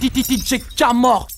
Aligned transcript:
DJ 0.00 0.62
Camor. 0.76 1.37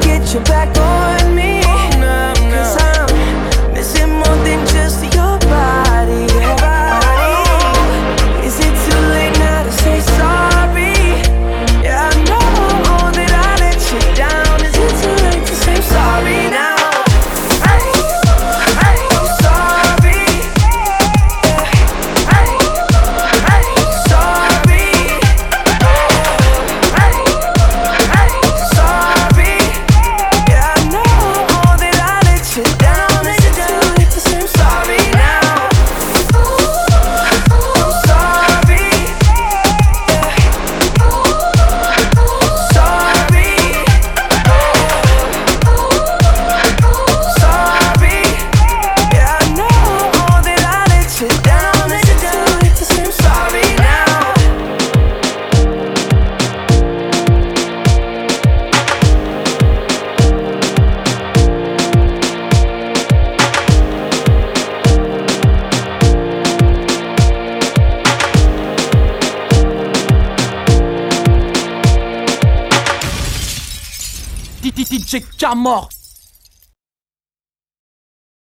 get 0.00 0.32
you 0.32 0.40
back 0.40 0.76
on 0.78 1.01
DJ 74.62 75.24
Camor. 75.36 75.88